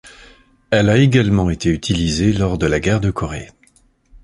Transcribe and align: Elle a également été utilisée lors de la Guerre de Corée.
Elle 0.71 0.89
a 0.89 0.97
également 0.97 1.51
été 1.51 1.69
utilisée 1.69 2.33
lors 2.33 2.57
de 2.57 2.65
la 2.65 2.79
Guerre 2.79 3.01
de 3.01 3.11
Corée. 3.11 3.49